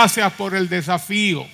[0.00, 1.46] Gracias por el desafío.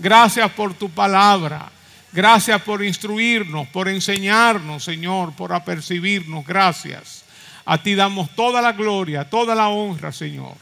[0.00, 1.70] Gracias por tu palabra.
[2.12, 6.44] Gracias por instruirnos, por enseñarnos, Señor, por apercibirnos.
[6.44, 7.24] Gracias.
[7.64, 10.56] A ti damos toda la gloria, toda la honra, Señor.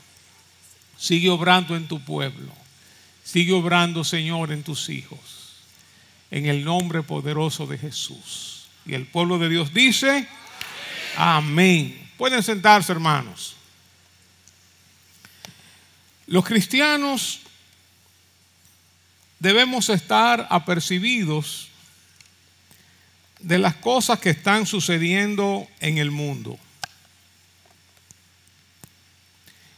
[0.99, 2.53] Sigue obrando en tu pueblo.
[3.25, 5.55] Sigue obrando, Señor, en tus hijos.
[6.31, 8.67] En el nombre poderoso de Jesús.
[8.85, 10.29] Y el pueblo de Dios dice,
[11.17, 12.11] amén.
[12.19, 13.57] Pueden sentarse, hermanos.
[16.33, 17.41] Los cristianos
[19.39, 21.69] debemos estar apercibidos
[23.39, 26.59] de las cosas que están sucediendo en el mundo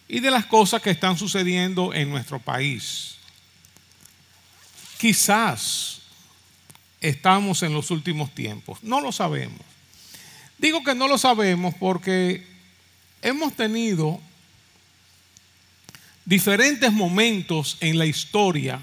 [0.06, 3.16] y de las cosas que están sucediendo en nuestro país.
[4.96, 6.02] Quizás
[7.00, 9.58] estamos en los últimos tiempos, no lo sabemos.
[10.58, 12.46] Digo que no lo sabemos porque
[13.22, 14.20] hemos tenido
[16.24, 18.80] diferentes momentos en la historia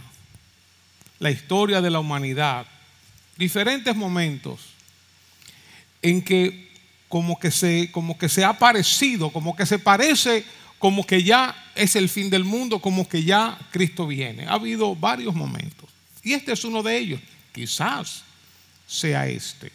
[1.21, 2.65] la historia de la humanidad,
[3.37, 4.59] diferentes momentos
[6.01, 6.71] en que
[7.07, 10.43] como que se, como que se ha parecido, como que se parece,
[10.79, 14.47] como que ya es el fin del mundo, como que ya Cristo viene.
[14.47, 15.87] Ha habido varios momentos.
[16.23, 17.21] Y este es uno de ellos.
[17.51, 18.23] Quizás
[18.87, 19.71] sea este.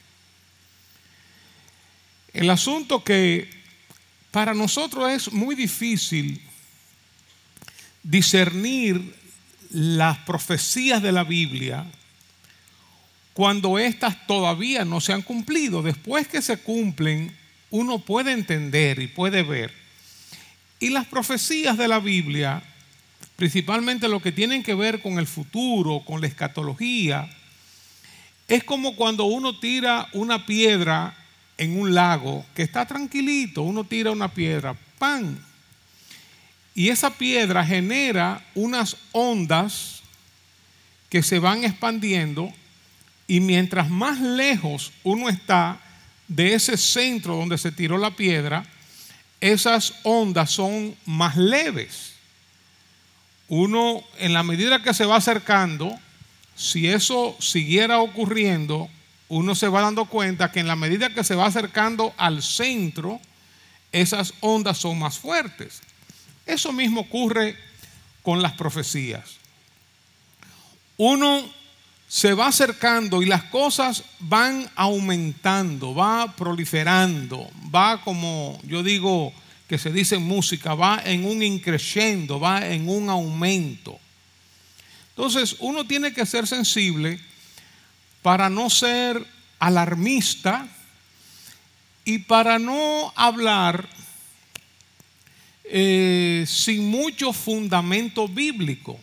[2.33, 3.49] El asunto que
[4.33, 6.43] para nosotros es muy difícil
[8.07, 9.15] discernir
[9.71, 11.87] las profecías de la Biblia
[13.35, 15.83] cuando éstas todavía no se han cumplido.
[15.83, 17.37] Después que se cumplen,
[17.71, 19.73] uno puede entender y puede ver.
[20.79, 22.63] Y las profecías de la Biblia,
[23.35, 27.29] principalmente lo que tienen que ver con el futuro, con la escatología,
[28.49, 31.15] es como cuando uno tira una piedra
[31.59, 35.37] en un lago que está tranquilito, uno tira una piedra, ¡pam!
[36.77, 40.03] Y esa piedra genera unas ondas
[41.09, 42.53] que se van expandiendo
[43.27, 45.81] y mientras más lejos uno está
[46.29, 48.67] de ese centro donde se tiró la piedra,
[49.41, 52.13] esas ondas son más leves.
[53.49, 55.99] Uno, en la medida que se va acercando,
[56.57, 58.91] si eso siguiera ocurriendo,
[59.29, 63.19] uno se va dando cuenta que en la medida que se va acercando al centro,
[63.93, 65.81] esas ondas son más fuertes.
[66.47, 67.57] Eso mismo ocurre
[68.23, 69.37] con las profecías.
[70.97, 71.45] Uno
[72.09, 79.33] se va acercando y las cosas van aumentando, va proliferando, va como yo digo
[79.69, 83.99] que se dice en música, va en un increciendo, va en un aumento.
[85.11, 87.19] Entonces uno tiene que ser sensible
[88.23, 89.27] para no ser
[89.59, 90.69] alarmista
[92.05, 93.89] y para no hablar
[95.69, 98.99] eh, sin mucho fundamento bíblico.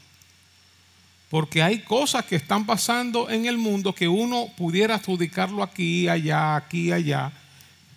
[1.29, 6.55] Porque hay cosas que están pasando en el mundo que uno pudiera adjudicarlo aquí, allá,
[6.55, 7.31] aquí, allá.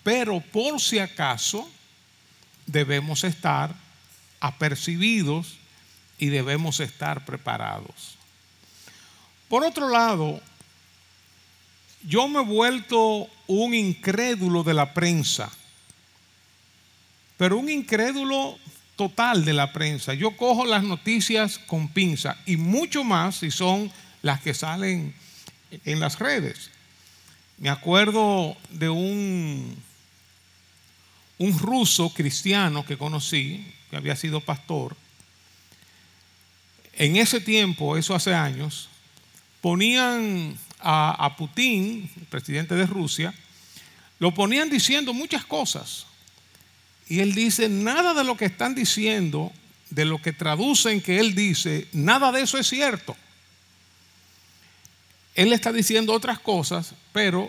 [0.03, 1.69] Pero por si acaso
[2.67, 3.75] debemos estar
[4.41, 5.59] apercibidos
[6.19, 8.17] y debemos estar preparados.
[9.49, 10.41] Por otro lado,
[12.03, 15.51] yo me he vuelto un incrédulo de la prensa
[17.37, 18.59] pero un incrédulo
[18.97, 20.15] total de la prensa.
[20.15, 23.93] Yo cojo las noticias con pinza y mucho más si son
[24.23, 25.15] las que salen
[25.85, 26.71] en las redes.
[27.59, 29.77] Me acuerdo de un,
[31.39, 34.97] un ruso cristiano que conocí, que había sido pastor.
[36.95, 38.89] En ese tiempo, eso hace años,
[39.61, 43.35] ponían a, a Putin, presidente de Rusia,
[44.19, 46.07] lo ponían diciendo muchas cosas
[47.09, 49.53] y él dice, nada de lo que están diciendo,
[49.91, 53.17] de lo que traducen que él dice, nada de eso es cierto.
[55.35, 57.49] Él está diciendo otras cosas, pero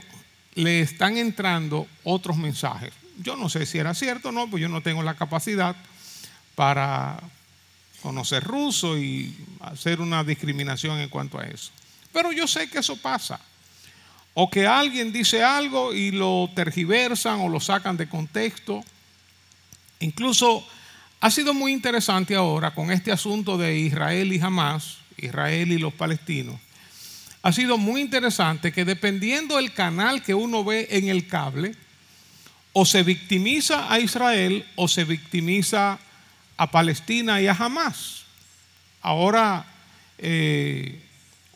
[0.53, 2.93] le están entrando otros mensajes.
[3.19, 5.75] Yo no sé si era cierto o no, pues yo no tengo la capacidad
[6.53, 7.19] para
[8.01, 11.71] conocer ruso y hacer una discriminación en cuanto a eso.
[12.13, 13.39] Pero yo sé que eso pasa.
[14.35, 18.83] O que alguien dice algo y lo tergiversan o lo sacan de contexto
[19.99, 20.65] Incluso
[21.19, 25.93] ha sido muy interesante ahora con este asunto de Israel y Hamas, Israel y los
[25.93, 26.59] palestinos.
[27.41, 31.75] Ha sido muy interesante que dependiendo del canal que uno ve en el cable,
[32.79, 35.97] o se victimiza a Israel o se victimiza
[36.57, 38.25] a Palestina y a Hamas.
[39.01, 39.65] Ahora
[40.19, 41.01] eh,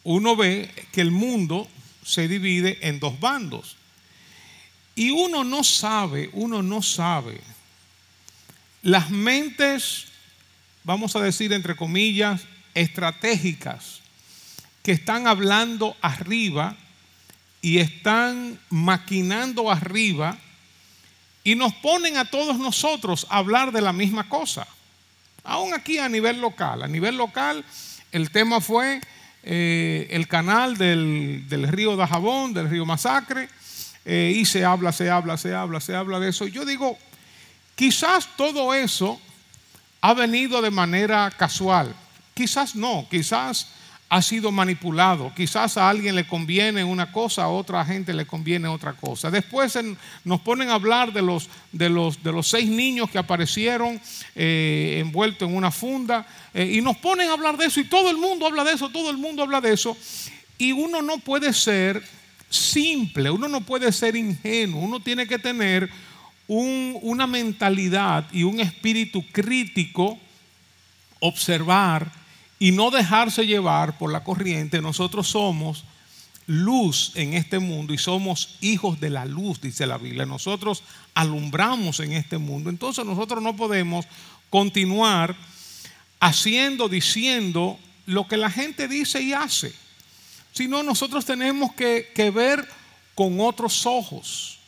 [0.04, 1.68] uno ve que el mundo
[2.04, 3.78] se divide en dos bandos.
[4.96, 7.40] Y uno no sabe, uno no sabe
[8.82, 10.08] las mentes,
[10.84, 12.42] vamos a decir entre comillas,
[12.74, 14.02] estratégicas
[14.84, 16.76] que están hablando arriba
[17.62, 20.38] y están maquinando arriba
[21.44, 24.68] y nos ponen a todos nosotros a hablar de la misma cosa.
[25.44, 26.84] Aún aquí a nivel local.
[26.84, 27.64] A nivel local
[28.12, 29.02] el tema fue
[29.44, 33.50] eh, el canal del, río Dajabón, del río Masacre,
[34.06, 36.48] eh, y se habla, se habla, se habla, se habla de eso.
[36.48, 36.98] Yo digo,
[37.82, 39.20] quizás todo eso
[40.02, 41.96] ha venido de manera casual.
[42.36, 43.70] Quizás no, quizás
[44.08, 45.34] ha sido manipulado.
[45.36, 49.32] Quizás a alguien le conviene una cosa, a otra gente le conviene otra cosa.
[49.32, 49.80] Después
[50.24, 54.00] nos ponen a hablar de los, de los, de los seis niños que aparecieron
[54.36, 58.12] eh, envueltos en una funda eh, y nos ponen a hablar de eso y todo
[58.12, 59.98] el mundo habla de eso, todo el mundo habla de eso.
[60.60, 62.04] Y uno no puede ser
[62.48, 65.90] simple, uno no puede ser ingenuo, uno tiene que tener
[66.54, 70.20] una mentalidad y un espíritu crítico,
[71.20, 72.12] observar
[72.60, 74.82] y no dejarse llevar por la corriente.
[74.82, 75.86] Nosotros somos
[76.48, 80.26] luz en este mundo y somos hijos de la luz, dice la Biblia.
[80.26, 80.84] Nosotros
[81.14, 82.70] alumbramos en este mundo.
[82.70, 84.06] Entonces nosotros no podemos
[84.50, 85.36] continuar
[86.20, 89.74] haciendo, diciendo lo que la gente dice y hace,
[90.52, 92.68] sino nosotros tenemos que, ver
[93.16, 94.60] con otros ojos.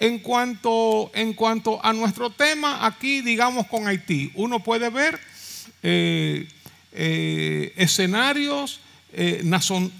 [0.00, 5.18] En cuanto, en cuanto a nuestro tema aquí, digamos con Haití, uno puede ver
[5.82, 6.48] eh,
[6.92, 8.80] eh, escenarios
[9.12, 9.42] eh,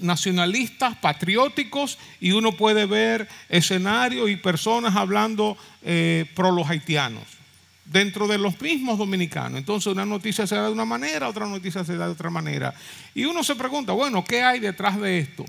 [0.00, 5.56] nacionalistas, patrióticos, y uno puede ver escenarios y personas hablando
[6.34, 7.24] pro los haitianos,
[7.84, 9.58] dentro de los mismos dominicanos.
[9.58, 12.72] Entonces una noticia se da de una manera, otra noticia se da de otra manera.
[13.14, 15.44] Y uno se pregunta, bueno, ¿qué hay detrás de esto?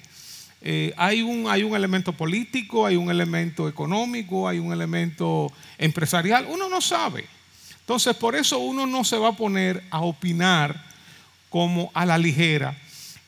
[0.98, 6.70] Hay, un, hay un elemento político, hay un elemento económico, hay un elemento empresarial, uno
[6.70, 7.26] no sabe.
[7.80, 10.86] Entonces por eso uno no se va a poner a opinar
[11.50, 12.78] como a la ligera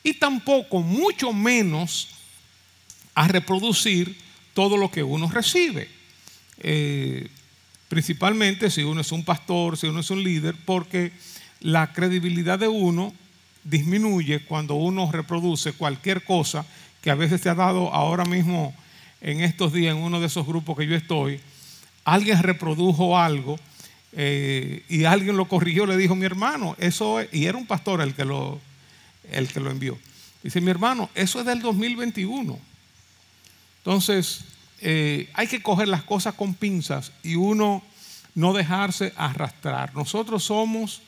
[0.04, 2.08] y tampoco, mucho menos,
[3.14, 4.16] a reproducir
[4.54, 5.88] todo lo que uno recibe.
[6.58, 7.28] Eh,
[7.88, 11.12] principalmente si uno es un pastor, si uno es un líder, porque
[11.60, 13.12] la credibilidad de uno
[13.64, 16.66] disminuye cuando uno reproduce cualquier cosa
[17.02, 18.74] que a veces se ha dado ahora mismo
[19.20, 21.40] en estos días en uno de esos grupos que yo estoy.
[22.04, 23.58] Alguien reprodujo algo
[24.12, 28.00] eh, y alguien lo corrigió, le dijo, mi hermano, eso es, y era un pastor
[28.00, 28.60] el que lo,
[29.30, 29.98] el que lo envió.
[30.42, 32.58] Dice, mi hermano, eso es del 2021.
[33.78, 34.44] Entonces,
[34.80, 37.82] eh, hay que coger las cosas con pinzas y uno
[38.34, 39.94] no dejarse arrastrar.
[39.94, 41.02] Nosotros somos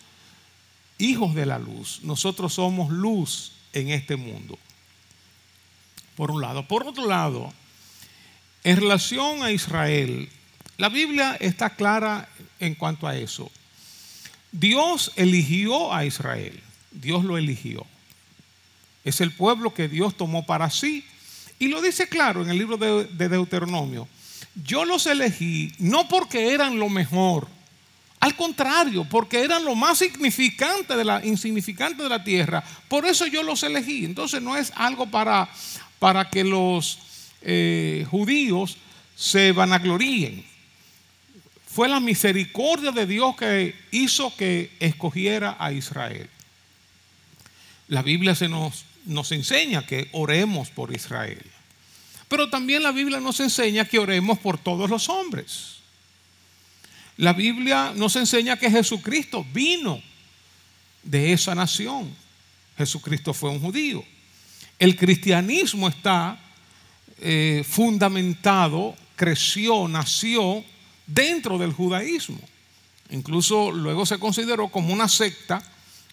[0.99, 4.59] hijos de la luz, nosotros somos luz en este mundo.
[6.17, 6.67] Por un lado.
[6.67, 7.53] Por otro lado,
[8.63, 10.29] en relación a Israel,
[10.77, 12.29] la Biblia está clara
[12.61, 13.51] en cuanto a eso.
[14.53, 16.61] Dios eligió a Israel,
[16.93, 17.85] Dios lo eligió.
[19.05, 21.05] Es el pueblo que Dios tomó para sí.
[21.59, 24.09] Y lo dice claro en el libro de, Deuteronomio.
[24.65, 27.49] Yo los elegí no porque eran lo mejor,
[28.21, 32.65] al contrario, porque eran lo más significante de la, insignificante de la tierra.
[32.89, 34.05] Por eso yo los elegí.
[34.05, 35.49] Entonces no es algo para,
[36.05, 36.99] para que los
[37.41, 38.77] eh, judíos
[39.17, 40.45] se vanagloríen.
[41.67, 46.29] Fue la misericordia de Dios que hizo que escogiera a Israel.
[47.89, 51.43] La Biblia se nos, nos enseña que oremos por Israel.
[52.29, 55.77] Pero también la Biblia nos enseña que oremos por todos los hombres.
[57.17, 60.03] La Biblia nos enseña que Jesucristo vino
[61.03, 62.15] de esa nación.
[62.77, 64.05] Jesucristo fue un judío.
[64.79, 66.39] El cristianismo está
[67.21, 70.65] eh, fundamentado, creció, nació
[71.07, 72.41] dentro del judaísmo.
[73.11, 75.63] Incluso luego se consideró como una secta,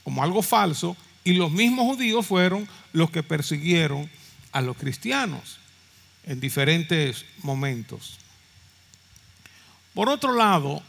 [0.03, 4.09] como algo falso, y los mismos judíos fueron los que persiguieron
[4.51, 5.59] a los cristianos
[6.25, 8.17] en diferentes momentos.
[9.93, 10.81] Por otro lado,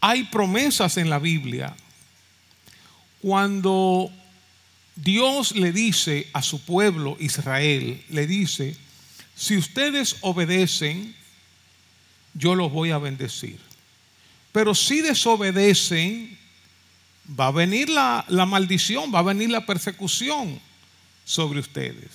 [0.00, 1.74] hay promesas en la Biblia
[3.22, 4.10] cuando
[4.96, 8.76] Dios le dice a su pueblo Israel, le dice,
[9.34, 11.14] si ustedes obedecen
[12.34, 13.58] yo los voy a bendecir.
[14.52, 16.36] Pero si desobedecen,
[17.28, 20.60] va a venir la, maldición, va a venir la persecución
[21.24, 22.10] sobre ustedes.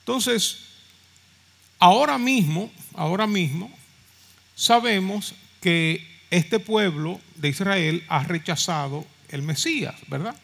[0.00, 0.58] Entonces,
[1.78, 3.72] ahora mismo, ahora mismo,
[4.54, 10.36] sabemos que este pueblo de Israel ha rechazado el Mesías, ¿verdad?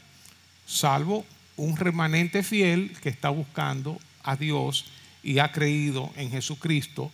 [0.71, 4.85] Salvo un remanente fiel que está buscando a Dios
[5.21, 7.11] y ha creído en Jesucristo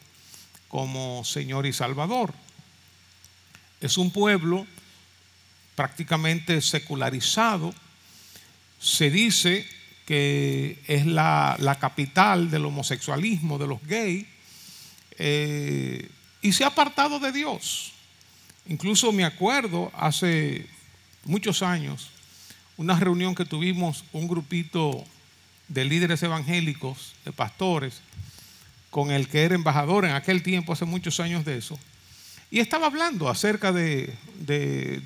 [0.68, 2.34] como Señor y Salvador.
[3.80, 4.66] Es un pueblo
[5.75, 7.75] prácticamente secularizado,
[8.78, 9.66] se dice
[10.04, 14.26] que es la, capital del homosexualismo, de los gays,
[15.18, 16.10] eh,
[16.42, 17.92] y se ha apartado de Dios.
[18.66, 20.66] Incluso me acuerdo hace
[21.25, 22.10] muchos años,
[22.76, 25.04] una reunión que tuvimos un grupito
[25.68, 28.00] de líderes evangélicos, de pastores,
[28.90, 31.78] con el que era embajador en aquel tiempo, hace muchos años de eso,
[32.50, 34.14] y estaba hablando acerca de,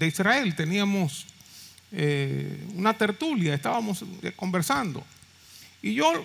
[0.00, 0.54] Israel.
[0.54, 1.26] Teníamos
[1.92, 4.04] eh, una tertulia, estábamos
[4.36, 5.04] conversando.
[5.82, 6.24] Y yo,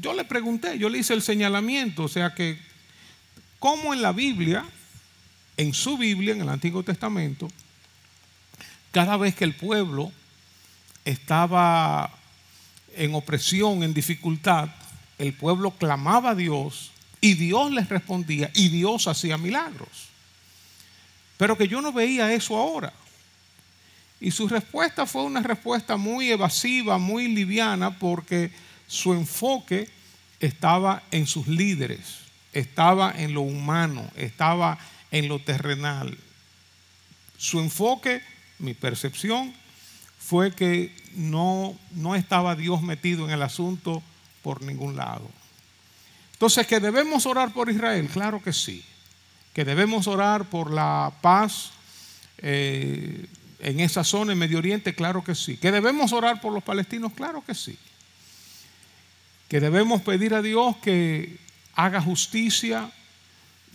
[0.00, 2.56] yo le pregunté, yo le hice el señalamiento, o sea que,
[3.58, 4.64] ¿cómo en la Biblia,
[5.56, 7.48] en su Biblia, en el Antiguo Testamento,
[8.92, 10.12] cada vez que el pueblo
[11.04, 12.10] estaba
[12.96, 14.68] en opresión, en dificultad,
[15.18, 20.08] el pueblo clamaba a Dios y Dios les respondía y Dios hacía milagros.
[21.36, 22.92] Pero que yo no veía eso ahora.
[24.20, 28.50] Y su respuesta fue una respuesta muy evasiva, muy liviana, porque
[28.86, 29.88] su enfoque
[30.40, 32.00] estaba en sus líderes,
[32.52, 34.78] estaba en lo humano, estaba
[35.10, 36.18] en lo terrenal.
[37.38, 38.22] Su enfoque,
[38.58, 39.54] mi percepción,
[40.30, 44.00] fue que no, no estaba Dios metido en el asunto
[44.44, 45.28] por ningún lado.
[46.34, 48.06] Entonces, ¿que debemos orar por Israel?
[48.06, 48.84] Claro que sí.
[49.52, 51.72] ¿Que debemos orar por la paz
[52.38, 53.26] eh,
[53.58, 54.94] en esa zona, en Medio Oriente?
[54.94, 55.56] Claro que sí.
[55.56, 57.12] ¿Que debemos orar por los palestinos?
[57.12, 57.76] Claro que sí.
[59.48, 61.40] ¿Que debemos pedir a Dios que
[61.74, 62.88] haga justicia?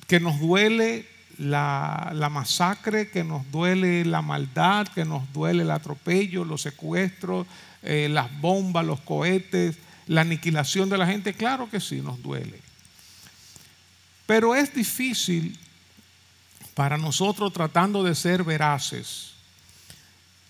[0.07, 1.05] ¿Que nos duele
[1.38, 7.48] la, masacre, que nos duele la maldad, que nos duele el atropello, los secuestros,
[7.84, 9.77] eh, las bombas, los cohetes,
[10.08, 12.60] la aniquilación de la gente, claro que sí, nos duele.
[14.25, 15.58] Pero es difícil
[16.74, 19.32] para nosotros tratando de ser veraces,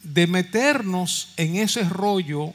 [0.03, 2.53] de meternos en ese rollo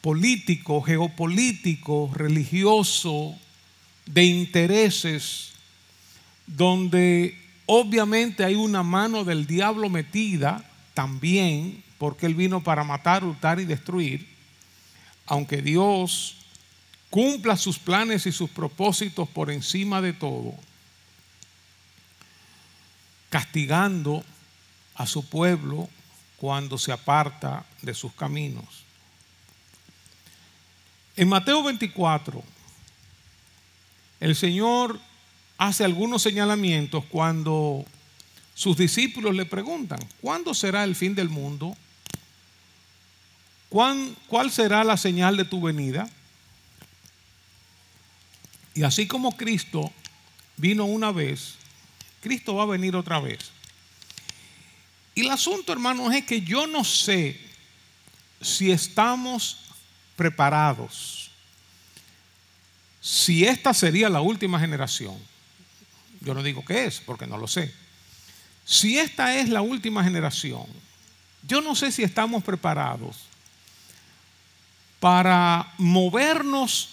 [0.00, 3.36] político, geopolítico, religioso,
[4.06, 5.52] de intereses
[6.48, 10.64] donde obviamente hay una mano del diablo metida
[10.94, 14.26] también, porque él vino para matar, hurtar y destruir,
[15.26, 16.36] aunque Dios
[17.10, 20.54] cumpla sus planes y sus propósitos por encima de todo,
[23.30, 24.24] castigando
[24.94, 25.88] a su pueblo
[26.38, 28.84] cuando se aparta de sus caminos.
[31.16, 32.42] En Mateo 24,
[34.20, 35.00] el Señor
[35.58, 37.84] hace algunos señalamientos cuando
[38.54, 41.76] sus discípulos le preguntan, ¿cuándo será el fin del mundo?
[43.68, 46.08] ¿Cuál será la señal de tu venida?
[48.72, 49.92] Y así como Cristo
[50.56, 51.56] vino una vez,
[52.20, 53.50] Cristo va a venir otra vez.
[55.14, 57.40] Y el asunto, hermanos, es que yo no sé
[58.40, 59.58] si estamos
[60.14, 61.30] preparados,
[63.00, 65.16] si esta sería la última generación.
[66.20, 67.72] Yo no digo que es, porque no lo sé.
[68.64, 70.66] Si esta es la última generación,
[71.46, 73.16] yo no sé si estamos preparados
[75.00, 76.90] para movernos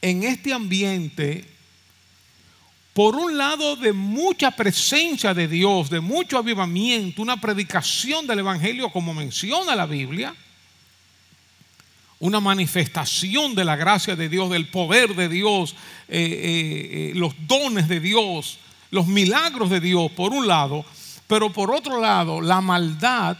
[0.00, 1.44] en este ambiente,
[2.94, 8.90] por un lado, de mucha presencia de Dios, de mucho avivamiento, una predicación del Evangelio
[8.90, 10.34] como menciona la Biblia,
[12.20, 15.76] una manifestación de la gracia de Dios, del poder de Dios,
[16.08, 18.58] eh, eh, eh, los dones de Dios,
[18.90, 20.84] los milagros de Dios, por un lado,
[21.26, 23.36] pero por otro lado, la maldad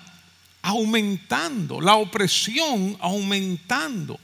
[0.62, 4.18] aumentando, la opresión aumentando.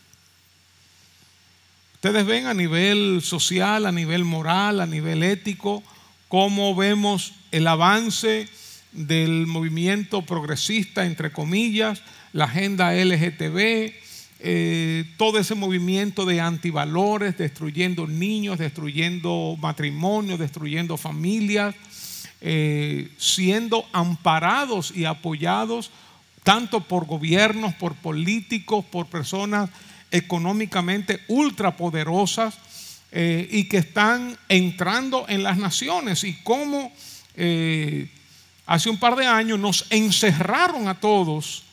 [1.95, 5.83] Ustedes ven a nivel social, a nivel moral, a nivel ético,
[6.29, 8.49] cómo vemos el avance
[8.93, 12.03] del movimiento progresista, entre comillas,
[12.35, 13.95] la agenda LGTB,
[14.47, 21.75] eh, todo ese movimiento de antivalores, destruyendo niños, destruyendo matrimonios, destruyendo familias,
[22.43, 25.91] eh, siendo amparados y apoyados
[26.43, 29.71] tanto por gobiernos, por políticos, por personas
[30.11, 32.59] económicamente ultrapoderosas
[33.13, 36.23] eh, y que están entrando en las naciones.
[36.23, 36.93] Y cómo
[38.67, 41.65] hace un par de años nos encerraron a todos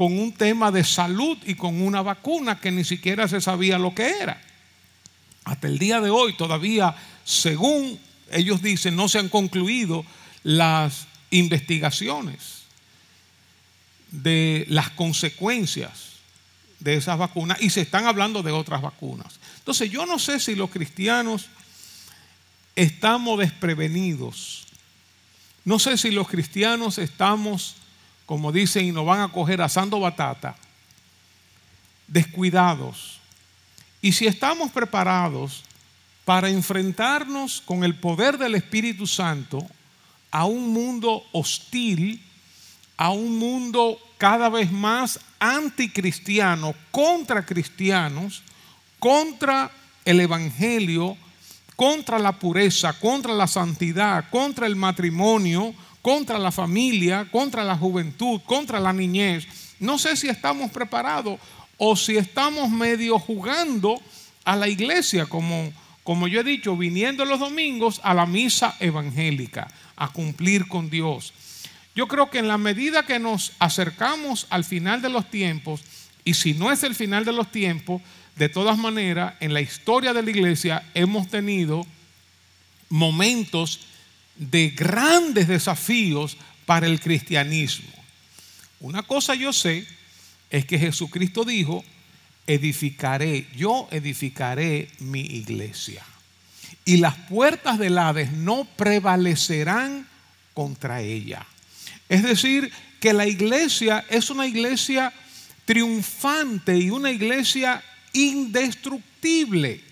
[0.00, 3.94] con un tema de salud y con una vacuna que ni siquiera se sabía lo
[3.94, 4.40] que era.
[5.44, 8.00] Hasta el día de hoy todavía, según
[8.32, 10.06] ellos dicen, no se han concluido
[10.42, 12.62] las investigaciones
[14.10, 16.12] de las consecuencias
[16.78, 19.38] de esas vacunas y se están hablando de otras vacunas.
[19.58, 21.50] Entonces yo no sé si los cristianos
[22.74, 24.64] estamos desprevenidos.
[25.66, 27.76] No sé si los cristianos estamos
[28.30, 30.54] como dicen, y nos van a coger asando batata
[32.06, 33.18] descuidados.
[34.00, 35.64] Y si estamos preparados
[36.24, 39.66] para enfrentarnos con el poder del Espíritu Santo
[40.30, 42.22] a un mundo hostil,
[42.96, 48.44] a un mundo cada vez más anticristiano, contra cristianos,
[49.00, 49.72] contra
[50.04, 51.16] el Evangelio,
[51.74, 58.40] contra la pureza, contra la santidad, contra el matrimonio, contra la familia, contra la juventud,
[58.44, 59.46] contra la niñez.
[59.78, 61.38] No sé si estamos preparados
[61.76, 64.00] o si estamos medio jugando
[64.44, 69.68] a la iglesia, como, como yo he dicho, viniendo los domingos a la misa evangélica,
[69.96, 71.32] a cumplir con Dios.
[71.94, 75.82] Yo creo que en la medida que nos acercamos al final de los tiempos,
[76.24, 78.00] y si no es el final de los tiempos,
[78.36, 81.86] de todas maneras, en la historia de la iglesia hemos tenido
[82.88, 83.80] momentos
[84.40, 87.92] de grandes desafíos para el cristianismo.
[88.80, 89.86] Una cosa yo sé
[90.48, 91.84] es que Jesucristo dijo,
[92.46, 96.02] edificaré, yo edificaré mi iglesia.
[96.86, 100.08] Y las puertas del Hades no prevalecerán
[100.54, 101.46] contra ella.
[102.08, 105.12] Es decir, que la iglesia es una iglesia
[105.66, 109.82] triunfante y una iglesia indestructible,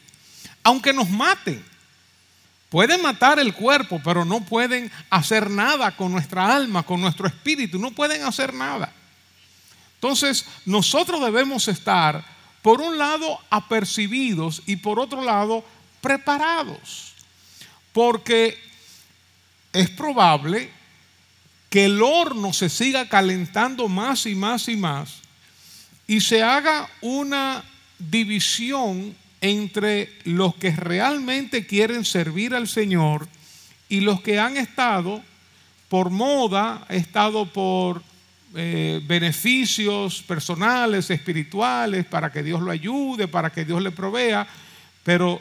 [0.62, 1.62] aunque nos maten.
[2.68, 7.78] Pueden matar el cuerpo, pero no pueden hacer nada con nuestra alma, con nuestro espíritu,
[7.78, 8.92] no pueden hacer nada.
[9.94, 12.24] Entonces, nosotros debemos estar,
[12.62, 15.64] por un lado, apercibidos y por otro lado,
[16.00, 17.14] preparados.
[17.92, 18.58] Porque
[19.72, 20.70] es probable
[21.70, 25.22] que el horno se siga calentando más y más y más
[26.06, 27.62] y se haga una
[27.98, 33.28] división entre los que realmente quieren servir al Señor
[33.88, 35.22] y los que han estado
[35.88, 38.02] por moda, estado por
[38.54, 44.46] eh, beneficios personales, espirituales, para que Dios lo ayude, para que Dios le provea,
[45.02, 45.40] pero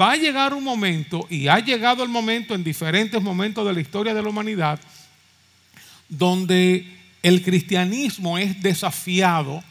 [0.00, 3.80] va a llegar un momento, y ha llegado el momento en diferentes momentos de la
[3.80, 4.80] historia de la humanidad,
[6.08, 6.86] donde
[7.22, 9.62] el cristianismo es desafiado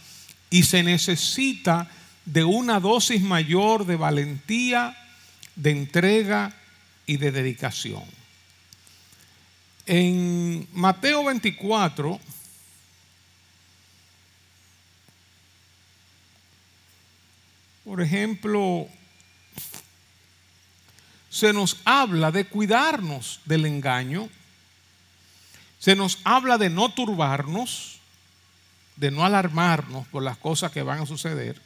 [0.50, 1.90] y se necesita
[2.26, 4.98] de una dosis mayor de valentía,
[5.56, 6.54] de entrega
[7.06, 8.04] y de dedicación.
[9.86, 12.20] En Mateo 24,
[17.84, 18.88] por ejemplo,
[21.30, 24.30] se nos habla de cuidarnos del engaño,
[25.78, 28.00] se nos habla de no turbarnos,
[28.96, 31.62] de no alarmarnos por las cosas que van a suceder,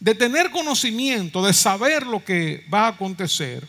[0.00, 3.68] de tener conocimiento, de saber lo que va a acontecer.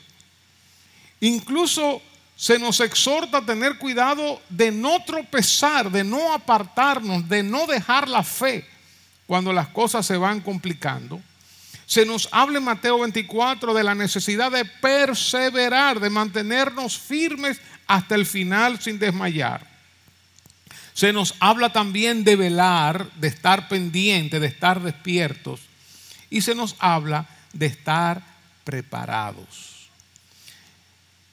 [1.20, 2.02] Incluso
[2.38, 8.08] se nos exhorta a tener cuidado de no tropezar, de no apartarnos, de no dejar
[8.08, 8.66] la fe
[9.28, 11.22] cuando las cosas se van complicando.
[11.86, 18.16] Se nos habla en Mateo 24 de la necesidad de perseverar, de mantenernos firmes hasta
[18.16, 19.70] el final sin desmayar.
[20.94, 25.71] Se nos habla también de velar, de estar pendiente, de estar despiertos
[26.32, 28.24] y se nos habla de estar
[28.64, 29.90] preparados.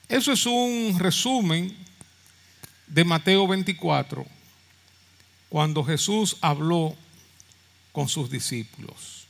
[0.07, 1.75] Eso es un resumen
[2.85, 4.25] de Mateo 24,
[5.47, 6.95] cuando Jesús habló
[7.91, 9.25] con sus discípulos.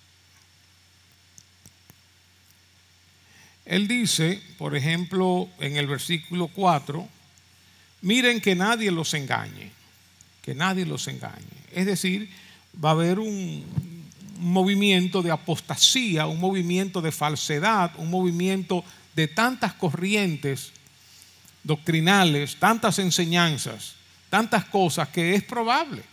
[3.66, 7.08] Él dice, por ejemplo, en el versículo 4,
[8.02, 9.72] miren que nadie los engañe,
[10.42, 11.46] que nadie los engañe.
[11.72, 12.32] Es decir,
[12.84, 13.99] va a haber un,
[14.40, 18.84] movimiento de apostasía, un movimiento de falsedad, un movimiento
[19.16, 20.72] de tantas corrientes
[21.64, 23.96] doctrinales, tantas enseñanzas,
[24.30, 26.04] tantas cosas que es probable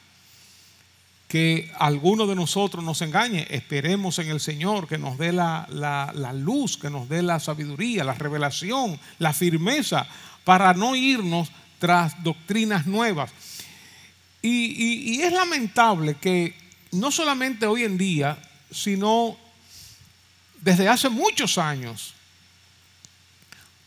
[1.29, 3.47] que alguno de nosotros nos engañe.
[3.51, 5.67] Esperemos en el Señor que nos dé la,
[6.35, 10.07] luz, que nos dé la sabiduría, la revelación, la firmeza
[10.45, 13.33] para no irnos tras doctrinas nuevas.
[14.43, 18.38] y es lamentable que no solamente hoy en día,
[18.70, 19.37] sino
[20.61, 22.14] desde hace muchos años,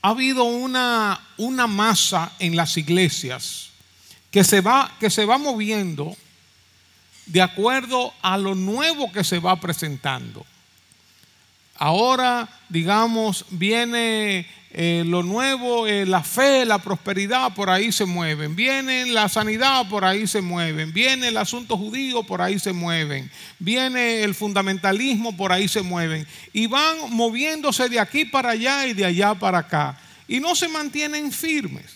[0.02, 3.70] ha habido una, una masa en las iglesias
[4.32, 6.16] que se, va, que se va moviendo
[7.26, 10.46] de acuerdo a lo nuevo que se va presentando.
[11.76, 18.56] Ahora, digamos, viene eh, lo nuevo, eh, la fe, la prosperidad, por ahí se mueven.
[18.56, 20.94] Viene la sanidad, por ahí se mueven.
[20.94, 23.32] Viene el asunto judío, por ahí se mueven.
[23.58, 26.28] Viene el fundamentalismo, por ahí se mueven.
[26.54, 30.00] Y van moviéndose de aquí para allá y de allá para acá.
[30.28, 31.92] Y no se mantienen firmes.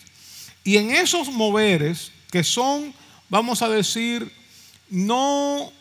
[0.64, 2.92] Y en esos moveres, que son,
[3.28, 4.32] vamos a decir,
[4.90, 5.72] no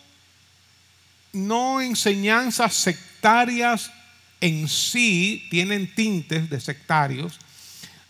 [1.33, 3.91] no enseñanzas sectarias
[4.43, 7.39] en sí, tienen tintes de sectarios,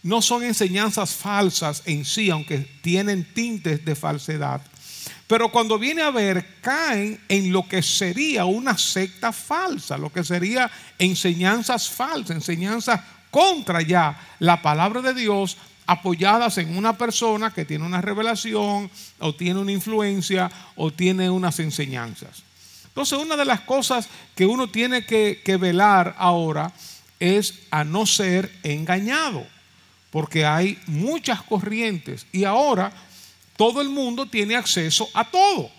[0.02, 4.60] no son enseñanzas falsas en sí, aunque tienen tintes de falsedad.
[5.28, 10.24] Pero cuando viene a ver, caen en lo que sería una secta falsa, lo que
[10.24, 17.66] sería enseñanzas falsas, enseñanzas contra ya la palabra de Dios, apoyadas en una persona que
[17.66, 22.42] tiene una revelación o tiene una influencia o tiene unas enseñanzas.
[22.94, 26.72] Entonces, una de las cosas que uno tiene que, velar ahora
[27.20, 29.48] es a no ser engañado
[30.12, 32.94] porque hay muchas corrientes y ahora
[33.58, 35.72] todo el mundo tiene acceso a todo.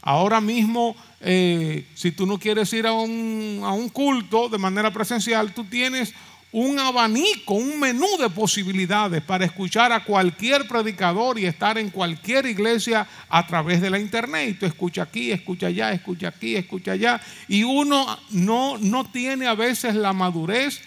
[0.00, 5.64] Ahora mismo, eh, si tú no quieres ir a un culto de manera presencial, tú
[5.64, 6.14] tienes
[6.54, 12.46] un abanico, un menú de posibilidades para escuchar a cualquier predicador y estar en cualquier
[12.46, 14.50] iglesia a través de la internet.
[14.50, 17.20] Y tú escucha aquí, escucha allá, escucha aquí, escucha allá.
[17.48, 20.80] Y uno no, no tiene a veces la madurez,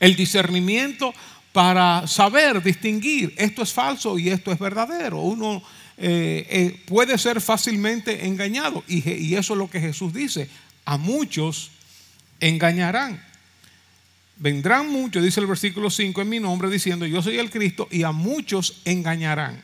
[0.00, 1.14] el discernimiento
[1.52, 5.20] para saber distinguir esto es falso y esto es verdadero.
[5.20, 5.62] Uno
[5.96, 10.50] eh, eh, puede ser fácilmente engañado y, y eso es lo que Jesús dice.
[10.84, 11.70] A muchos
[12.40, 13.27] engañarán.
[14.38, 18.04] Vendrán muchos, dice el versículo 5 en mi nombre, diciendo yo soy el Cristo y
[18.04, 19.62] a muchos engañarán.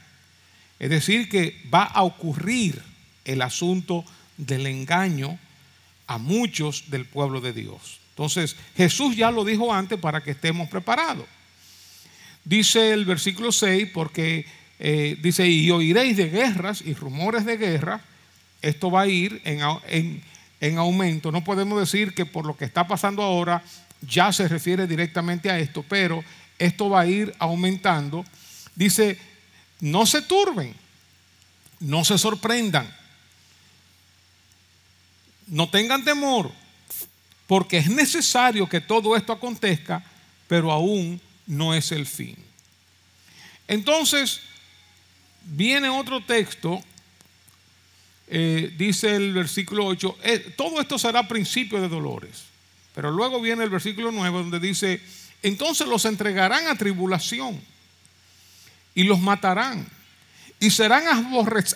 [0.81, 2.83] Es decir, que va a ocurrir
[3.25, 4.05] el asunto
[4.37, 5.39] del engaño
[6.09, 8.01] a muchos del pueblo de Dios.
[8.11, 11.27] Entonces, Jesús ya lo dijo antes para que estemos preparados.
[12.45, 14.45] Dice el versículo 6, porque
[14.81, 18.03] eh, dice, y oiréis de guerras y rumores de guerra,
[18.61, 20.23] esto va a ir en,
[20.61, 21.31] en aumento.
[21.31, 23.63] No podemos decir que por lo que está pasando ahora
[24.07, 26.25] ya se refiere directamente a esto, pero
[26.59, 28.25] esto va a ir aumentando.
[28.75, 29.19] Dice,
[29.81, 30.75] no se turben,
[31.81, 32.93] no se sorprendan,
[35.47, 36.51] no tengan temor,
[37.47, 40.03] porque es necesario que todo esto acontezca,
[40.49, 42.37] pero aún no es el fin.
[43.69, 44.41] Entonces,
[45.45, 46.83] viene otro texto,
[48.29, 52.45] eh, dice el versículo 8, eh, todo esto será principio de dolores,
[52.95, 55.01] pero luego viene el versículo 9 donde dice,
[55.43, 57.61] entonces los entregarán a tribulación
[58.95, 59.87] y los matarán
[60.61, 61.05] y serán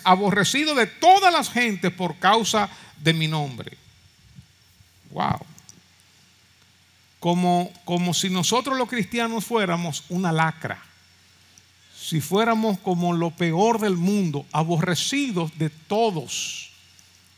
[0.03, 3.77] aborrecidos de todas las gentes por causa de mi nombre.
[5.11, 5.39] Wow
[7.19, 10.81] como, como si nosotros los cristianos fuéramos una lacra,
[11.95, 16.71] si fuéramos como lo peor del mundo, aborrecidos de todos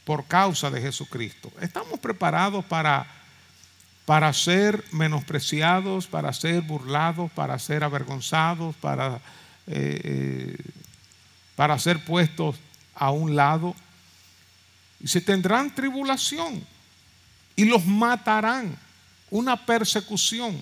[0.06, 1.52] por causa de Jesucristo.
[1.62, 3.08] Estamos preparados para,
[4.12, 9.21] para ser menospreciados, para ser burlados, para ser avergonzados, para,
[9.67, 10.58] eh, eh,
[11.56, 12.58] para ser puestos
[12.93, 13.74] a un lado.
[15.00, 16.62] Y se tendrán tribulación
[17.56, 18.78] y los matarán
[19.30, 20.62] una persecución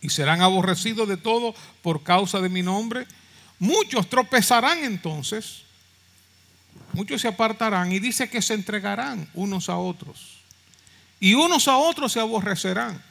[0.00, 3.08] y serán aborrecidos de todo por causa de mi nombre.
[3.58, 5.62] Muchos tropezarán entonces,
[6.92, 10.33] muchos se apartarán y dice que se entregarán unos a otros
[11.20, 13.02] y unos a otros se aborrecerán.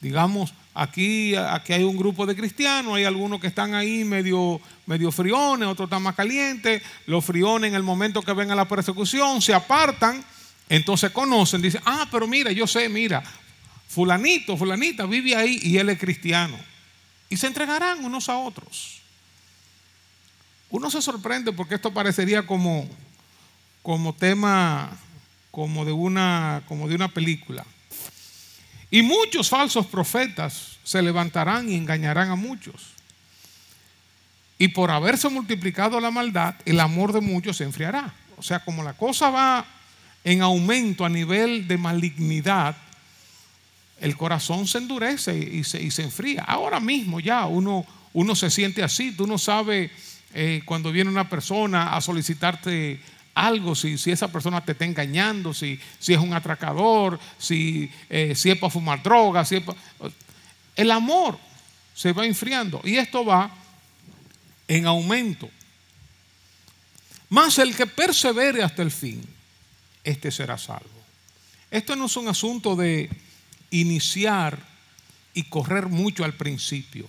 [0.00, 5.12] Digamos, aquí, aquí hay un grupo de cristianos, hay algunos que están ahí medio, medio
[5.12, 6.82] friones, otros están más calientes.
[7.06, 10.24] Los friones en el momento que venga la persecución se apartan
[10.70, 13.24] entonces conocen, dicen, ah, pero mira, yo sé, mira,
[13.88, 16.56] fulanito, fulanita vive ahí y él es cristiano.
[17.28, 19.00] Y se entregarán unos a otros.
[20.70, 22.88] Uno se sorprende porque esto parecería como,
[23.82, 24.96] como tema,
[25.50, 27.64] como de, una, como de una película.
[28.90, 32.94] Y muchos falsos profetas se levantarán y engañarán a muchos.
[34.58, 38.12] Y por haberse multiplicado la maldad, el amor de muchos se enfriará.
[38.36, 39.64] O sea, como la cosa va
[40.24, 42.76] en aumento a nivel de malignidad,
[44.00, 46.42] el corazón se endurece y se, enfría.
[46.42, 49.90] Ahora mismo ya uno, uno se siente así, tú no sabes
[50.34, 53.00] eh, cuando viene una persona a solicitarte
[53.46, 58.32] algo, si, si, esa persona te está engañando, si, si es un atracador, si, eh,
[58.32, 59.62] es para fumar droga, si
[60.76, 61.38] el amor
[61.94, 63.50] se va enfriando y esto va
[64.68, 65.48] en aumento.
[67.30, 69.22] Más el que persevere hasta el fin
[70.04, 70.88] este será salvo.
[71.70, 73.10] Esto no es un asunto de
[73.70, 74.58] iniciar
[75.34, 77.08] y correr mucho al principio.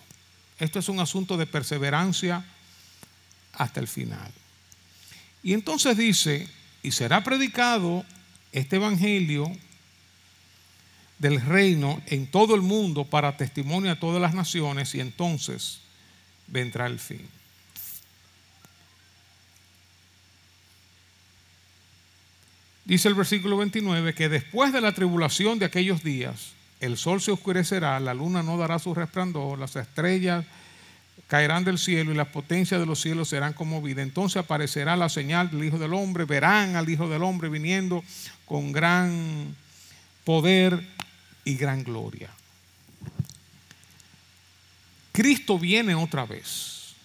[0.60, 2.46] Esto es un asunto de perseverancia
[3.54, 4.32] hasta el final.
[5.44, 6.48] Y entonces dice,
[6.84, 8.06] y será predicado
[8.52, 9.52] este Evangelio
[11.20, 15.82] del reino en todo el mundo para testimonio a todas las naciones y entonces
[16.48, 17.28] vendrá el fin.
[22.86, 27.32] Dice el versículo 29 que después de la tribulación de aquellos días, el sol se
[27.32, 30.46] oscurecerá, la luna no dará su resplandor, las estrellas
[31.32, 34.04] caerán del cielo y las potencias de los cielos serán conmovidas.
[34.04, 38.04] Entonces aparecerá la señal del Hijo del Hombre, verán al Hijo del Hombre viniendo
[38.46, 39.56] con gran
[40.26, 40.86] poder
[41.46, 42.30] y gran gloria.
[45.14, 46.96] Cristo viene otra vez.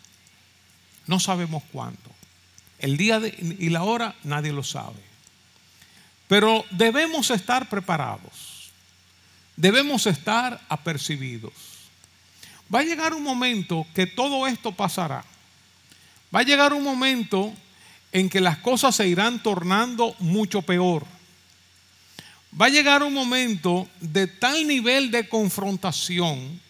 [1.06, 2.10] No sabemos cuándo.
[2.80, 4.98] El día y la hora nadie lo sabe.
[6.26, 8.72] Pero debemos estar preparados.
[9.56, 11.75] Debemos estar apercibidos.
[12.74, 15.24] Va a llegar un momento que todo esto pasará.
[16.35, 17.55] Va a llegar un momento
[18.12, 21.07] en que las cosas se irán tornando mucho peor.
[22.59, 26.61] Va a llegar un momento de tal nivel de confrontación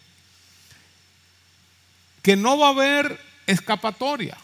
[2.23, 4.37] que no va a haber escapatoria,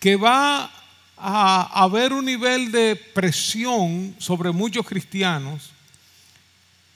[0.00, 0.72] que va
[1.18, 5.70] a haber un nivel de presión sobre muchos cristianos,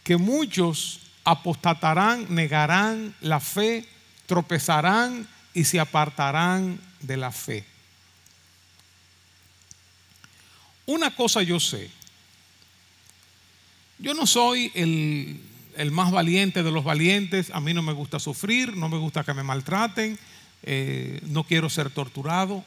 [0.02, 3.84] que muchos apostatarán, negarán la fe,
[4.26, 7.66] tropezarán y se apartarán de la fe.
[10.86, 11.90] Una cosa yo sé,
[13.98, 15.40] yo no soy el,
[15.76, 19.24] el, más valiente de los valientes, a mí no me gusta sufrir, no me gusta
[19.24, 20.16] que me maltraten,
[20.62, 22.64] eh, no quiero ser torturado,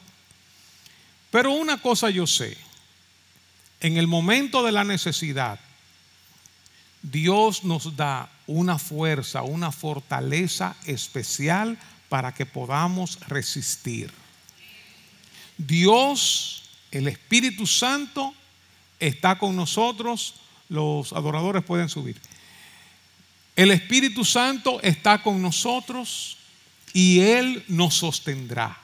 [1.32, 2.58] pero una cosa yo sé,
[3.80, 5.62] en el momento de la necesidad,
[7.02, 11.78] Dios nos da una fuerza, una fortaleza especial
[12.10, 14.12] para que podamos resistir.
[15.58, 18.34] Dios, el Espíritu Santo,
[19.00, 20.36] está con nosotros.
[20.68, 22.20] Los adoradores pueden subir.
[23.56, 26.38] El Espíritu Santo está con nosotros
[26.94, 28.78] y Él nos sostendrá.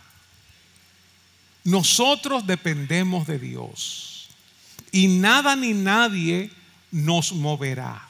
[1.63, 4.27] Nosotros dependemos de Dios
[4.91, 6.51] y nada ni nadie
[6.95, 8.07] nos moverá.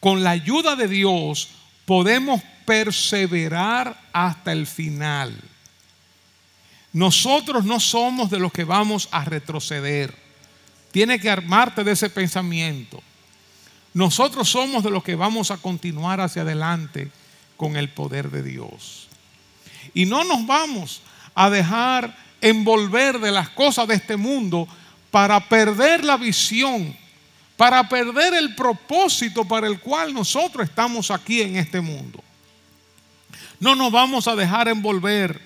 [0.00, 1.50] Con la ayuda de Dios
[1.84, 5.32] podemos perseverar hasta el final.
[6.92, 10.12] Nosotros no somos de los que vamos a retroceder.
[10.90, 13.00] Tiene que armarte de ese pensamiento.
[13.94, 17.12] Nosotros somos de los que vamos a continuar hacia adelante
[17.56, 19.06] con el poder de Dios.
[19.94, 21.02] Y no nos vamos
[21.36, 24.66] a dejar envolver de las cosas de este mundo
[25.12, 26.96] para perder la visión,
[27.56, 32.22] para perder el propósito para el cual nosotros estamos aquí en este mundo.
[33.58, 35.40] No nos vamos a dejar envolver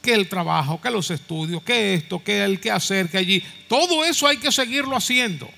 [0.00, 3.44] que el trabajo, que los estudios, que esto, que el que hacer, que allí.
[3.68, 5.48] Todo eso hay que seguirlo haciendo.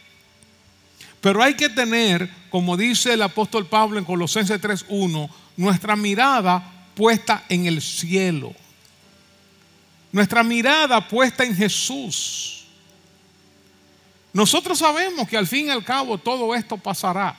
[1.20, 6.62] Pero hay que tener, como dice el apóstol Pablo en Colosenses 3.1, nuestra mirada
[6.94, 8.54] puesta en el cielo
[10.14, 12.63] nuestra mirada puesta en Jesús.
[14.34, 17.36] Nosotros sabemos que al fin y al cabo todo esto pasará.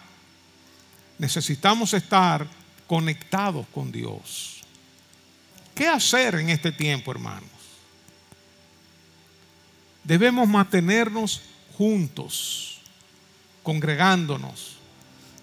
[1.20, 2.48] Necesitamos estar
[2.88, 4.62] conectados con Dios.
[5.76, 7.50] ¿Qué hacer en este tiempo, hermanos?
[10.06, 11.42] Debemos mantenernos
[11.78, 12.80] juntos,
[13.62, 14.78] congregándonos,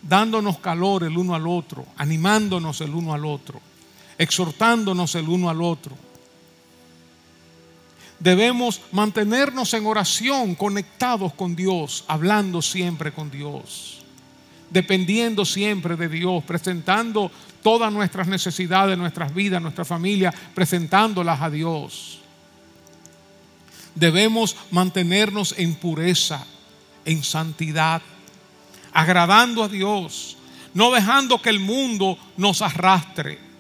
[0.01, 3.61] dándonos calor el uno al otro, animándonos el uno al otro,
[4.17, 6.12] exhortándonos el uno al otro
[8.23, 13.99] debemos mantenernos en oración, conectados con Dios, hablando siempre con Dios,
[14.71, 17.31] dependiendo siempre de Dios, presentando
[17.63, 22.21] todas nuestras necesidades, nuestras vidas, nuestra familia, presentándolas a Dios.
[23.95, 26.47] Debemos mantenernos en pureza,
[27.05, 28.03] en santidad,
[28.93, 30.37] agradando a Dios,
[30.75, 33.52] no dejando que el mundo nos arrastre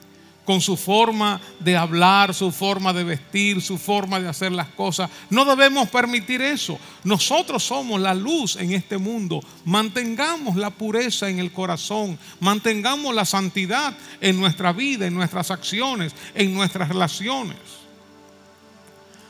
[0.44, 5.08] con su forma de hablar, su forma de vestir, su forma de hacer las cosas.
[5.30, 6.78] No debemos permitir eso.
[7.04, 9.40] Nosotros somos la luz en este mundo.
[9.64, 16.12] Mantengamos la pureza en el corazón, mantengamos la santidad en nuestra vida, en nuestras acciones,
[16.34, 17.58] en nuestras relaciones.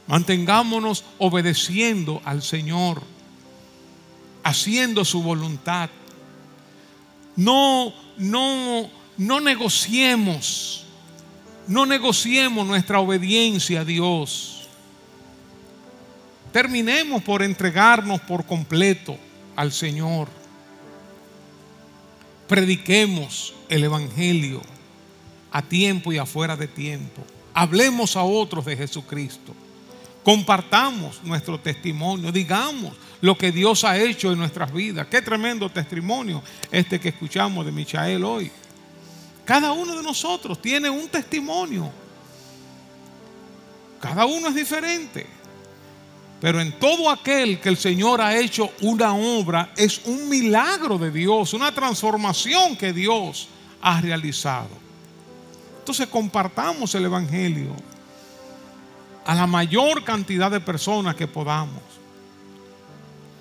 [0.06, 3.02] Mantengámonos obedeciendo al Señor,
[4.42, 5.90] haciendo su voluntad.
[7.36, 10.81] No, no, no negociemos
[11.66, 14.68] no negociemos nuestra obediencia a Dios.
[16.52, 19.16] Terminemos por entregarnos por completo
[19.56, 20.28] al Señor.
[22.48, 24.60] Prediquemos el Evangelio
[25.50, 27.22] a tiempo y afuera de tiempo.
[27.54, 29.54] Hablemos a otros de Jesucristo.
[30.22, 32.30] Compartamos nuestro testimonio.
[32.30, 35.06] Digamos lo que Dios ha hecho en nuestras vidas.
[35.06, 38.50] Qué tremendo testimonio este que escuchamos de Michael hoy.
[39.44, 41.90] Cada uno de nosotros tiene un testimonio.
[44.00, 45.26] Cada uno es diferente.
[46.40, 51.12] Pero en todo aquel que el Señor ha hecho una obra, es un milagro de
[51.12, 53.48] Dios, una transformación que Dios
[53.80, 54.70] ha realizado.
[55.78, 57.74] Entonces compartamos el Evangelio
[59.24, 61.82] a la mayor cantidad de personas que podamos.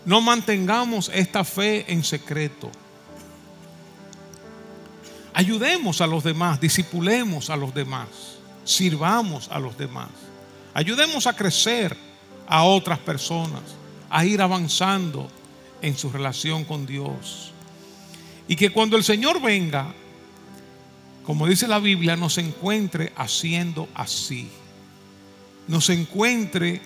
[0.05, 2.71] No mantengamos esta fe en secreto.
[5.41, 8.08] Ayudemos a los demás, disipulemos a los demás,
[8.63, 10.10] sirvamos a los demás.
[10.71, 11.97] Ayudemos a crecer
[12.45, 13.63] a otras personas,
[14.08, 15.27] a ir avanzando
[15.82, 17.54] en su relación con Dios.
[18.47, 19.95] Y que cuando el Señor venga,
[21.23, 24.47] como dice la Biblia, nos encuentre haciendo así.
[25.67, 26.84] Nos encuentre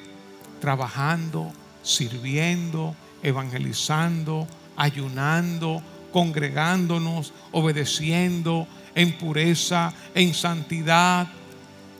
[0.61, 1.51] trabajando,
[1.83, 5.83] sirviendo, evangelizando, ayunando,
[6.15, 11.27] congregándonos, obedeciendo en pureza, en santidad.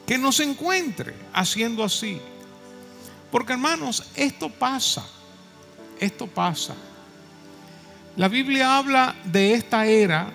[0.08, 2.21] Que nos encuentre haciendo así.
[3.30, 5.06] Porque hermanos, esto pasa,
[5.99, 6.75] esto pasa.
[8.15, 10.32] La Biblia habla de esta era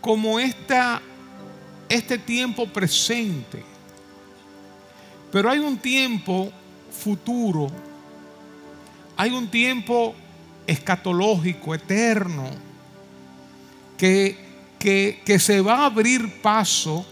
[0.00, 1.00] como esta,
[1.88, 3.62] este tiempo presente.
[5.30, 6.50] Pero hay un tiempo
[6.90, 7.68] futuro,
[9.16, 10.12] hay un tiempo
[10.66, 12.44] escatológico, eterno,
[13.96, 14.36] que,
[14.78, 17.06] que, que se va a abrir paso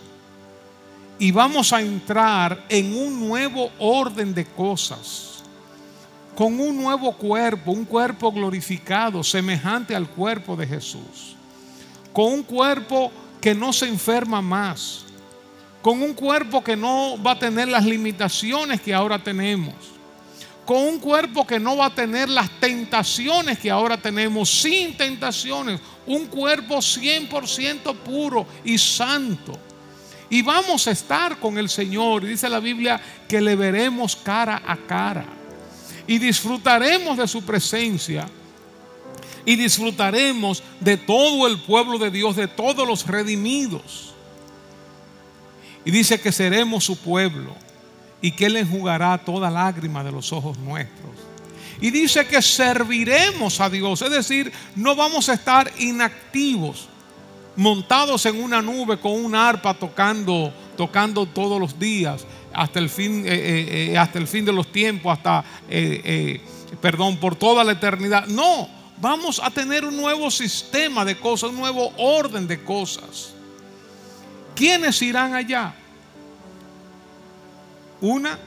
[1.19, 5.43] y vamos a entrar en un nuevo orden de cosas,
[6.35, 11.37] con un nuevo cuerpo, un cuerpo glorificado, semejante al cuerpo de Jesús,
[12.13, 15.05] con un cuerpo que no se enferma más,
[15.83, 19.75] con un cuerpo que no va a tener las limitaciones que ahora tenemos,
[20.65, 25.81] con un cuerpo que no va a tener las tentaciones que ahora tenemos, sin tentaciones,
[26.07, 29.59] un cuerpo 100% puro y santo
[30.35, 32.25] y vamos a estar con el Señor.
[32.25, 35.27] Dice la Biblia que le veremos cara a cara.
[36.09, 38.29] Y disfrutaremos de su presencia.
[39.45, 44.15] Y disfrutaremos de todo el pueblo de Dios, de todos los redimidos.
[45.85, 47.55] Y dice que seremos su pueblo
[48.25, 51.11] y que Él enjugará toda lágrima de los ojos nuestros.
[51.79, 56.89] Y dice que serviremos a Dios, es decir, no vamos a estar inactivos
[57.55, 63.27] montados en una nube con un arpa tocando, tocando todos los días hasta el fin,
[63.27, 65.45] eh, eh, eh, hasta el fin de los tiempos, hasta,
[66.81, 68.27] perdón, por toda la eternidad.
[68.27, 68.71] No,
[69.03, 73.35] vamos a tener un nuevo sistema de cosas, un nuevo orden de cosas.
[74.57, 75.75] ¿Quiénes irán allá?
[78.05, 78.39] Una,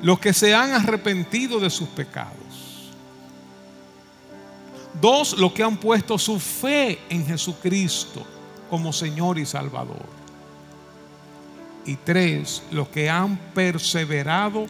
[0.00, 2.92] los que se han arrepentido de sus pecados.
[5.00, 8.24] Dos, los que han puesto su fe en Jesucristo
[8.70, 10.06] como Señor y Salvador.
[11.84, 14.66] Y tres, los que han perseverado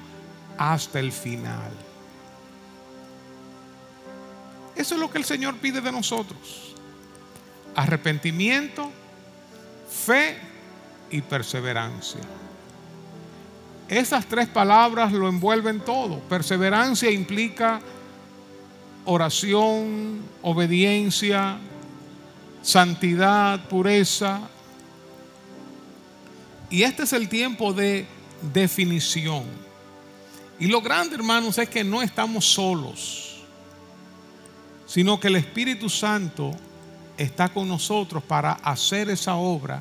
[0.57, 1.73] hasta el final.
[4.75, 6.75] Eso es lo que el Señor pide de nosotros.
[7.77, 8.91] Arrepentimiento,
[9.91, 10.39] fe
[11.11, 12.23] y perseverancia.
[13.95, 16.19] Esas tres palabras lo envuelven todo.
[16.19, 17.81] Perseverancia implica
[19.05, 21.59] oración, obediencia,
[22.61, 24.41] santidad, pureza.
[26.71, 28.05] Y este es el tiempo de
[28.53, 29.45] definición.
[30.59, 33.45] Y lo grande, hermanos, es que no estamos solos,
[34.87, 36.51] sino que el Espíritu Santo
[37.17, 39.81] está con nosotros para hacer esa obra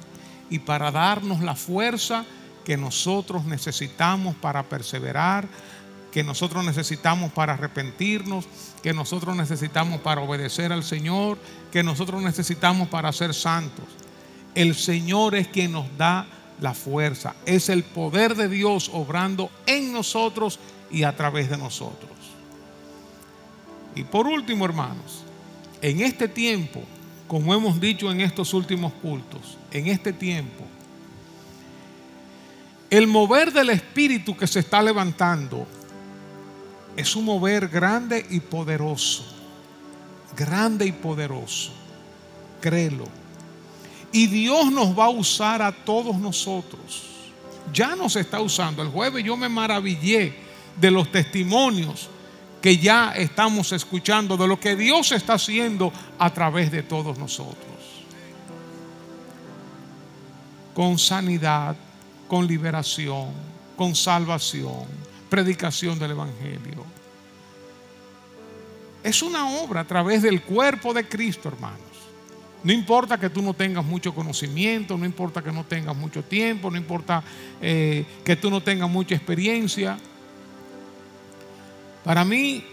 [0.51, 2.23] y para darnos la fuerza
[2.65, 5.47] que nosotros necesitamos para perseverar,
[6.11, 8.45] que nosotros necesitamos para arrepentirnos,
[8.81, 11.39] que nosotros necesitamos para obedecer al Señor,
[11.71, 13.85] que nosotros necesitamos para ser santos.
[14.53, 16.27] El Señor es quien nos da
[16.61, 20.59] la fuerza, es el poder de Dios obrando en nosotros
[20.91, 22.11] y a través de nosotros.
[23.95, 25.23] Y por último, hermanos,
[25.81, 26.83] en este tiempo,
[27.27, 30.63] como hemos dicho en estos últimos cultos, en este tiempo,
[32.93, 35.65] el mover del Espíritu que se está levantando
[36.95, 39.25] es un mover grande y poderoso.
[40.37, 41.71] Grande y poderoso.
[42.61, 43.05] Créelo.
[44.11, 47.05] Y Dios nos va a usar a todos nosotros.
[47.73, 48.83] Ya nos está usando.
[48.83, 50.35] El jueves yo me maravillé
[50.79, 52.09] de los testimonios
[52.61, 57.57] que ya estamos escuchando, de lo que Dios está haciendo a través de todos nosotros.
[60.75, 61.75] Con sanidad,
[62.27, 63.29] con liberación,
[63.75, 65.03] con salvación
[65.33, 66.85] predicación del Evangelio.
[69.03, 71.79] Es una obra a través del cuerpo de Cristo, hermanos.
[72.63, 76.69] No importa que tú no tengas mucho conocimiento, no importa que no tengas mucho tiempo,
[76.69, 77.23] no importa
[77.59, 79.97] eh, que tú no tengas mucha experiencia.
[82.03, 82.63] Para mí,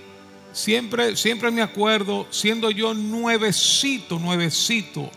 [0.52, 5.10] siempre, siempre me acuerdo, siendo yo nuevecito, nuevecito,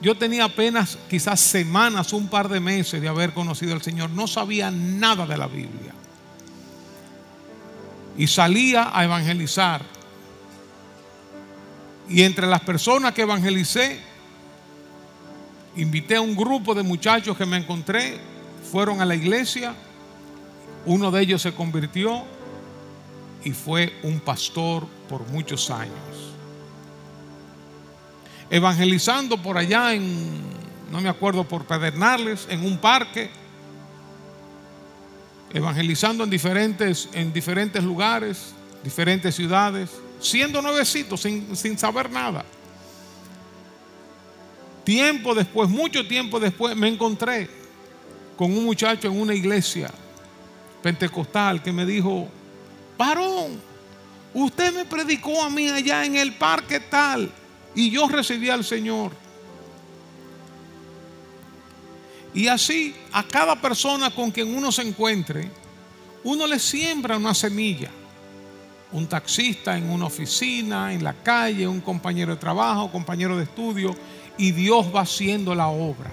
[0.00, 4.26] yo tenía apenas quizás semanas, un par de meses de haber conocido al Señor, no
[4.26, 5.94] sabía nada de la Biblia.
[8.18, 9.82] Y salía a evangelizar.
[12.08, 14.00] Y entre las personas que evangelicé,
[15.76, 18.18] invité a un grupo de muchachos que me encontré,
[18.70, 19.74] fueron a la iglesia,
[20.84, 22.22] uno de ellos se convirtió
[23.44, 26.15] y fue un pastor por muchos años.
[28.50, 30.40] Evangelizando por allá en,
[30.90, 33.30] no me acuerdo, por Pedernales, en un parque,
[35.52, 39.90] evangelizando en diferentes, en diferentes lugares, diferentes ciudades
[40.20, 42.44] siendo nuevecito, sin, sin saber nada.
[44.84, 47.48] Tiempo después, mucho tiempo después, me encontré
[48.36, 49.90] con un muchacho en una iglesia
[50.82, 52.28] pentecostal que me dijo,
[52.96, 53.60] varón,
[54.32, 57.30] usted me predicó a mí allá en el parque tal
[57.76, 59.12] y yo recibí al Señor.
[62.34, 65.48] Y así a cada persona con quien uno se encuentre,
[66.24, 67.90] uno le siembra una semilla
[68.92, 73.94] un taxista en una oficina, en la calle, un compañero de trabajo, compañero de estudio,
[74.38, 76.10] y Dios va haciendo la obra.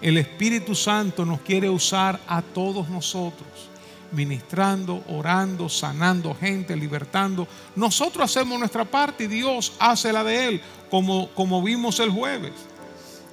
[0.00, 3.67] El Espíritu Santo nos quiere usar a todos nosotros,
[4.12, 7.46] ministrando, orando, sanando gente, libertando.
[7.76, 12.52] Nosotros hacemos nuestra parte y Dios hace la de Él, como, como vimos el jueves.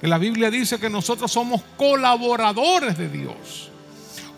[0.00, 3.70] Que la Biblia dice que nosotros somos colaboradores de Dios.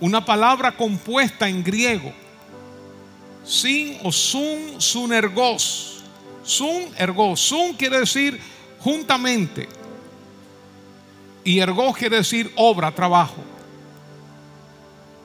[0.00, 2.12] Una palabra compuesta en griego
[3.48, 6.02] sin o sun, sun ergos.
[6.44, 7.40] Sun ergos.
[7.40, 8.38] Sun quiere decir
[8.80, 9.68] juntamente.
[11.44, 13.42] Y ergos quiere decir obra, trabajo.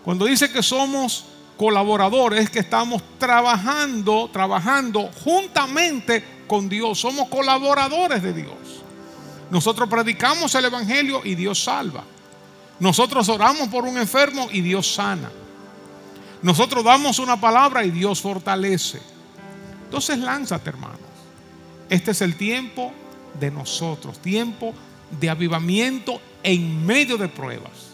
[0.03, 1.25] Cuando dice que somos
[1.57, 6.99] colaboradores, es que estamos trabajando, trabajando juntamente con Dios.
[6.99, 8.83] Somos colaboradores de Dios.
[9.49, 12.03] Nosotros predicamos el Evangelio y Dios salva.
[12.79, 15.31] Nosotros oramos por un enfermo y Dios sana.
[16.41, 18.99] Nosotros damos una palabra y Dios fortalece.
[19.85, 20.99] Entonces lánzate, hermanos.
[21.89, 22.91] Este es el tiempo
[23.39, 24.73] de nosotros, tiempo
[25.19, 27.93] de avivamiento en medio de pruebas.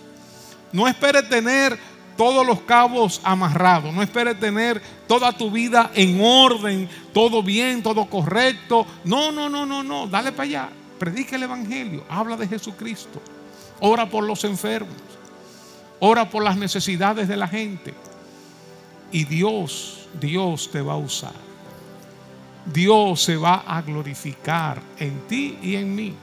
[0.71, 1.77] No espere tener
[2.19, 8.07] todos los cabos amarrados, no espere tener toda tu vida en orden, todo bien, todo
[8.07, 8.85] correcto.
[9.05, 10.69] No, no, no, no, no, dale para allá.
[10.99, 13.21] Predica el Evangelio, habla de Jesucristo.
[13.79, 14.97] Ora por los enfermos,
[16.01, 17.93] ora por las necesidades de la gente.
[19.13, 21.31] Y Dios, Dios te va a usar.
[22.65, 26.13] Dios se va a glorificar en ti y en mí.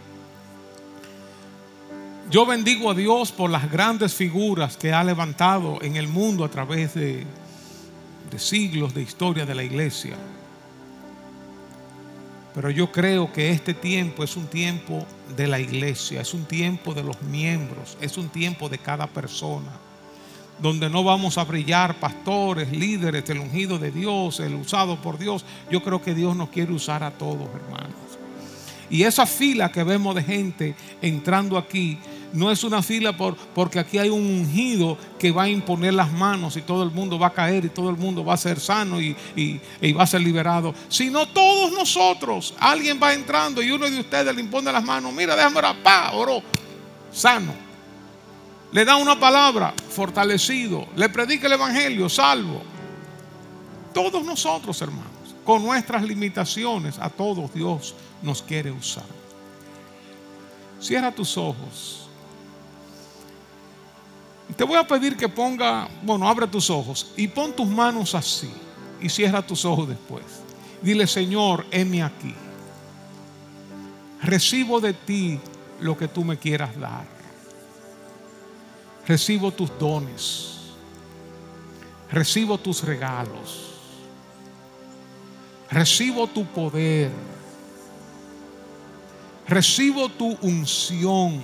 [2.28, 6.48] Yo bendigo a Dios por las grandes figuras que ha levantado en el mundo a
[6.48, 7.24] través de,
[8.36, 10.16] siglos de historia de la iglesia.
[12.52, 15.06] Pero yo creo que este tiempo es un tiempo
[15.36, 19.70] de la iglesia, es un tiempo de los miembros, es un tiempo de cada persona
[20.58, 25.44] donde no vamos a brillar pastores, líderes, el ungido de Dios, el usado por Dios.
[25.70, 27.94] Yo creo que Dios nos quiere usar a todos, hermanos.
[28.88, 31.98] Y esa fila que vemos de gente entrando aquí,
[32.32, 36.12] no es una fila por, porque aquí hay un ungido que va a imponer las
[36.12, 38.60] manos y todo el mundo va a caer y todo el mundo va a ser
[38.60, 39.16] sano y,
[39.96, 42.54] va a ser liberado, sino todos nosotros.
[42.58, 46.12] Alguien va entrando y uno de ustedes le impone las manos, mira, déjame orar, pa,
[46.12, 46.42] oro,
[47.12, 47.66] sano
[48.72, 52.60] le da una palabra, fortalecido, le predica el Evangelio, salvo.
[53.94, 59.06] Todos nosotros, hermanos, con nuestras limitaciones, a todos Dios nos quiere usar.
[60.80, 62.05] Cierra tus ojos.
[64.54, 68.50] Te voy a pedir que ponga, bueno, abre tus ojos y pon tus manos así
[69.00, 70.24] y cierra tus ojos después.
[70.80, 72.34] Dile, Señor, heme aquí.
[74.22, 75.40] Recibo de ti
[75.80, 77.06] lo que tú me quieras dar.
[79.06, 80.52] Recibo tus dones.
[82.10, 83.72] Recibo tus regalos.
[85.70, 87.10] Recibo tu poder.
[89.48, 91.42] Recibo tu unción.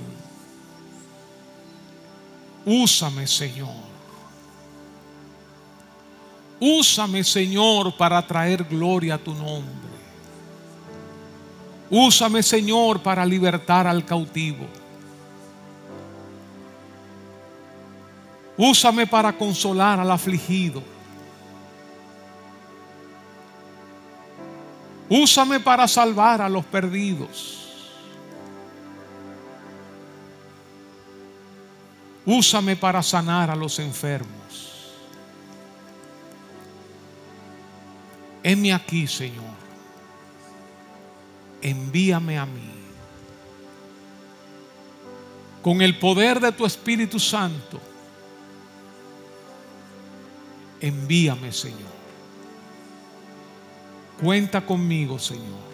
[2.64, 3.92] Úsame, Señor.
[6.60, 9.92] Úsame, Señor, para traer gloria a tu nombre.
[11.90, 14.66] Úsame, Señor, para libertar al cautivo.
[18.56, 20.82] Úsame para consolar al afligido.
[25.08, 27.61] Úsame para salvar a los perdidos.
[32.24, 34.92] Úsame para sanar a los enfermos.
[38.42, 39.52] Heme aquí, Señor.
[41.60, 42.70] Envíame a mí.
[45.62, 47.80] Con el poder de tu Espíritu Santo,
[50.80, 51.92] envíame, Señor.
[54.20, 55.71] Cuenta conmigo, Señor.